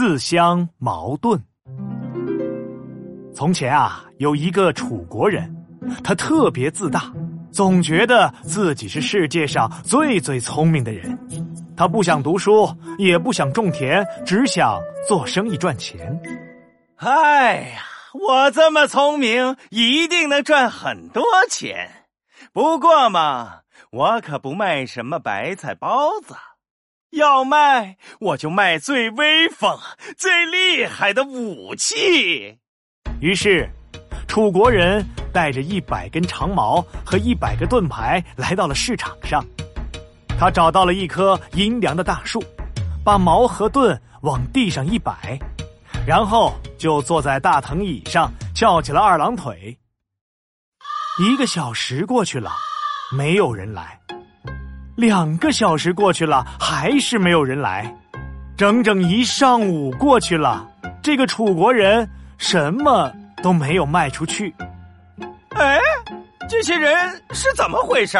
[0.00, 1.38] 自相矛盾。
[3.34, 5.54] 从前啊，有一个楚国人，
[6.02, 7.12] 他特别自大，
[7.52, 11.18] 总觉得自己是世界上最最聪明的人。
[11.76, 12.66] 他不想读书，
[12.96, 16.18] 也不想种田，只想做生意赚钱。
[16.96, 17.82] 哎呀，
[18.14, 21.90] 我这么聪明，一定能赚很多钱。
[22.54, 23.58] 不过嘛，
[23.92, 26.34] 我可不卖什么白菜包子。
[27.10, 29.78] 要卖，我就卖最威风、
[30.16, 32.58] 最厉害的武器。
[33.20, 33.68] 于是，
[34.28, 39.44] 楚国人带着一百根长矛和一百个盾牌来到了市场上。
[40.38, 42.42] 他找到了一棵阴凉的大树，
[43.04, 45.38] 把矛和盾往地上一摆，
[46.06, 49.76] 然后就坐在大藤椅上翘起了二郎腿。
[51.18, 52.52] 一个小时过去了，
[53.12, 54.00] 没有人来。
[55.00, 57.96] 两个小时过去了，还是没有人来。
[58.54, 60.70] 整整一上午过去了，
[61.02, 63.10] 这个楚国人什么
[63.42, 64.54] 都没有卖出去。
[65.52, 65.80] 哎，
[66.50, 66.94] 这些人
[67.30, 68.18] 是怎么回事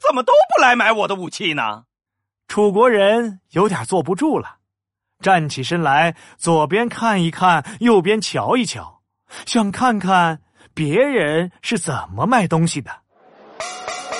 [0.00, 1.84] 怎么都不来买我的武器呢？
[2.48, 4.56] 楚国人有点坐不住了，
[5.20, 9.02] 站起身来，左边看一看，右边瞧一瞧，
[9.46, 10.40] 想看看
[10.74, 12.90] 别人是怎么卖东西的。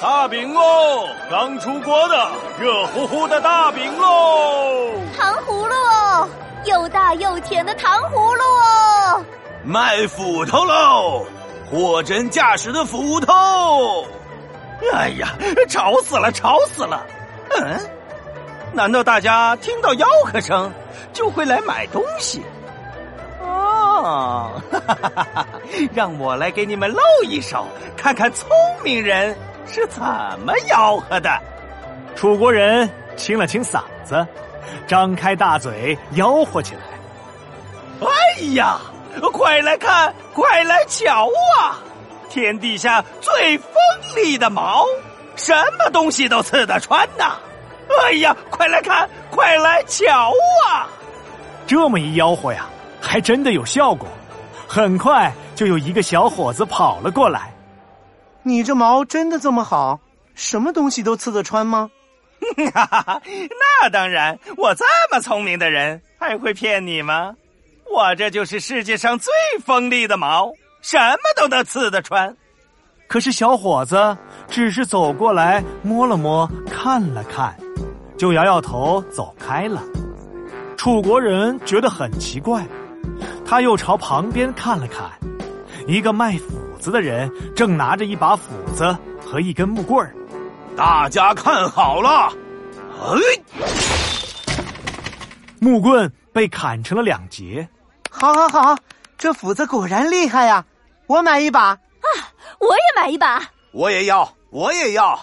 [0.00, 4.92] 大饼喽，刚出锅的热乎乎的大饼喽！
[5.14, 6.28] 糖葫芦哦，
[6.64, 9.24] 又大又甜的糖葫芦哦！
[9.62, 11.26] 卖斧头喽，
[11.70, 14.06] 货真价实的斧头！
[14.94, 15.34] 哎呀，
[15.68, 17.04] 吵死了，吵死了！
[17.58, 17.78] 嗯，
[18.72, 20.72] 难道大家听到吆喝声
[21.12, 22.42] 就会来买东西？
[23.42, 25.46] 哦，哈哈哈哈！
[25.92, 27.66] 让我来给你们露一手，
[27.98, 28.48] 看看聪
[28.82, 29.36] 明人。
[29.72, 30.00] 是怎
[30.44, 31.30] 么吆喝的？
[32.16, 34.26] 楚国人清了清嗓子，
[34.86, 36.80] 张开大嘴吆喝起来
[38.02, 38.78] ：“哎呀，
[39.32, 41.78] 快来看，快来瞧啊！
[42.28, 43.72] 天底下最锋
[44.16, 44.84] 利的矛，
[45.36, 47.38] 什么东西都刺得穿呐！
[48.02, 50.32] 哎呀，快来看，快来瞧
[50.66, 50.88] 啊！”
[51.66, 52.66] 这么一吆喝呀，
[53.00, 54.08] 还真的有效果。
[54.66, 57.52] 很快就有一个小伙子跑了过来。
[58.42, 60.00] 你这毛真的这么好？
[60.34, 61.90] 什么东西都刺得穿吗？
[62.56, 64.38] 那当然！
[64.56, 67.34] 我这么聪明的人，还会骗你吗？
[67.92, 70.50] 我这就是世界上最锋利的毛，
[70.80, 72.34] 什么都能刺得穿。
[73.08, 74.16] 可是小伙子
[74.48, 77.54] 只是走过来摸了摸，看了看，
[78.16, 79.82] 就摇摇头走开了。
[80.76, 82.66] 楚国人觉得很奇怪，
[83.44, 85.10] 他又朝旁边看了看，
[85.86, 86.69] 一个卖斧。
[86.80, 90.14] 子的人正拿着一把斧子和一根木棍儿，
[90.76, 92.32] 大家看好了！
[92.98, 93.18] 哎，
[95.60, 97.68] 木棍被砍成了两截。
[98.10, 98.76] 好，好，好，
[99.16, 100.64] 这斧子果然厉害呀！
[101.06, 102.08] 我买一把啊！
[102.58, 103.42] 我也买一把，
[103.72, 105.18] 我也要，我也要。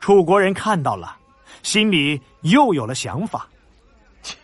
[0.00, 1.16] 楚国人看到了，
[1.62, 3.46] 心里又有了想法。
[4.22, 4.36] 切，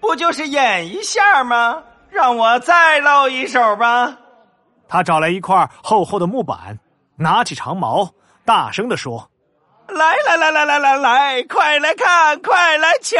[0.00, 1.82] 不就是演一下吗？
[2.10, 4.16] 让我再露一手吧。
[4.88, 6.78] 他找来一块厚厚的木板，
[7.16, 8.08] 拿起长矛，
[8.44, 9.28] 大声的说
[9.88, 13.16] ：“来来来来来来来，快来看，快来瞧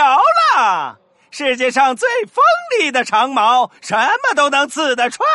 [0.54, 0.96] 啦！
[1.30, 2.42] 世界上最锋
[2.78, 5.26] 利的长矛，什么都能刺得穿。”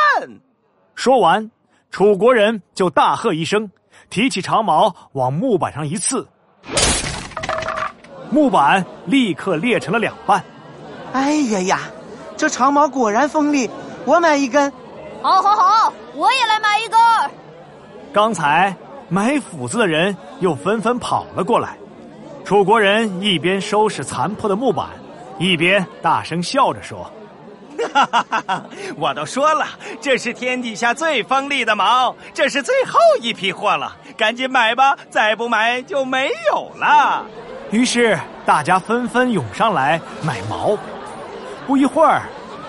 [0.95, 1.51] 说完，
[1.89, 3.69] 楚国人就大喝一声，
[4.09, 6.27] 提起长矛往木板上一刺，
[8.29, 10.43] 木板立刻裂成了两半。
[11.11, 11.79] 哎呀呀，
[12.37, 13.69] 这长矛果然锋利，
[14.05, 14.71] 我买一根。
[15.21, 16.99] 好，好，好，我也来买一根。
[18.11, 18.75] 刚才
[19.07, 21.77] 买斧子的人又纷纷跑了过来。
[22.43, 24.87] 楚国人一边收拾残破的木板，
[25.37, 27.09] 一边大声笑着说
[27.93, 28.63] ：“哈哈哈哈
[28.97, 29.67] 我都说了，
[30.01, 37.23] 这是天底下最锋利的矛，这是最后一批货了，赶紧买吧，再不买就没有了。”
[37.69, 40.75] 于是大家纷纷涌上来买矛。
[41.67, 42.23] 不一会儿。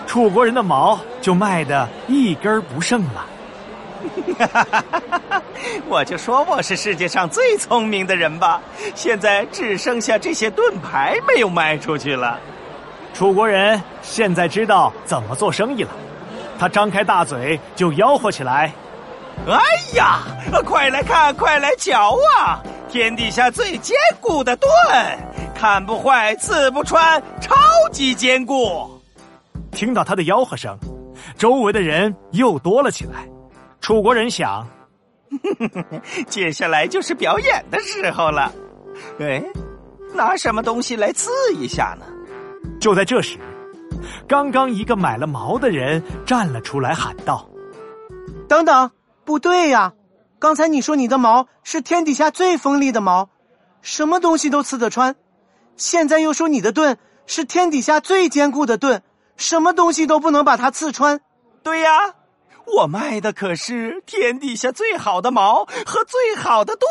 [0.05, 3.25] 楚国人的矛就卖的一根不剩了。
[5.87, 8.61] 我就说我是世界上最聪明的人吧，
[8.93, 12.37] 现在只剩下这些盾牌没有卖出去了。
[13.13, 15.91] 楚国人现在知道怎么做生意了，
[16.59, 18.73] 他张开大嘴就吆喝起来
[19.47, 19.57] ：“哎
[19.95, 20.19] 呀，
[20.65, 22.59] 快来看，快来瞧啊！
[22.89, 24.69] 天底下最坚固的盾，
[25.55, 27.55] 看不坏，刺不穿，超
[27.91, 28.89] 级坚固。”
[29.71, 30.77] 听到他的吆喝声，
[31.37, 33.27] 周围的人又多了起来。
[33.81, 34.67] 楚国人想，
[36.27, 38.51] 接下来就是表演的时候了。
[39.19, 39.43] 哎，
[40.13, 42.05] 拿什么东西来刺一下呢？
[42.79, 43.37] 就在这时，
[44.27, 47.49] 刚刚一个买了矛的人站了出来，喊道
[48.47, 48.91] ：“等等，
[49.25, 49.93] 不对呀！
[50.39, 53.29] 刚才你说你的矛是天底下最锋利的矛，
[53.81, 55.13] 什么东西都刺得穿；
[55.75, 59.01] 现在又说你的盾是天底下最坚固的盾，
[59.43, 61.19] 什么东西都不能把它刺穿。
[61.61, 62.15] 对呀，
[62.65, 66.89] 我卖的可是天底下最好的矛和最好的盾。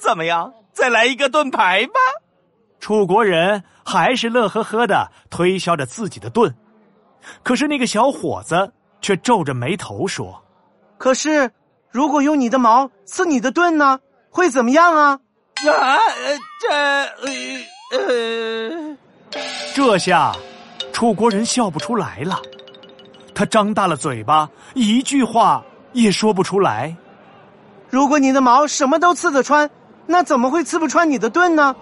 [0.00, 0.52] 怎么样？
[0.72, 1.94] 再来一个盾牌吧！”
[2.80, 6.52] 楚国人还是乐呵呵的推销着自己的盾，
[7.44, 10.42] 可是那个小伙子却皱着眉头说
[10.98, 11.50] ：“可是，
[11.88, 15.20] 如果用你的矛刺你的盾呢，会怎么样啊？”
[15.70, 15.98] 啊，
[16.60, 17.08] 这呃
[17.92, 18.96] 呃，
[19.72, 20.34] 这下
[20.94, 22.40] 楚国人笑不出来了，
[23.34, 25.60] 他张大了嘴巴，一句话
[25.92, 26.96] 也说不出来。
[27.90, 29.68] 如果你的矛什么都刺得穿，
[30.06, 31.74] 那怎么会刺不穿你的盾呢？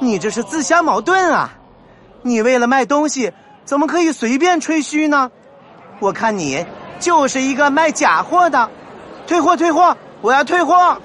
[0.00, 1.50] 你这是自相矛盾啊！
[2.22, 3.32] 你为了卖东西，
[3.64, 5.32] 怎么可以随便吹嘘呢？
[5.98, 6.64] 我看你
[7.00, 8.70] 就是一个卖假货的，
[9.26, 9.96] 退货退货！
[10.20, 10.96] 我要退货！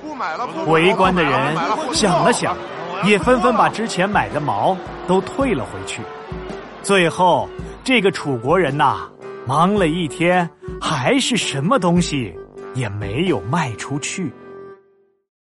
[0.67, 1.57] 围观的人
[1.93, 2.55] 想了想，
[3.03, 6.03] 也纷纷把之前买的毛都退了回去。
[6.81, 7.47] 最后，
[7.83, 9.09] 这个楚国人呐，
[9.45, 10.49] 忙了一天，
[10.81, 12.33] 还是什么东西
[12.73, 14.31] 也没有卖出去。